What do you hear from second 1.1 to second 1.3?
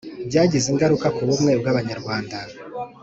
ku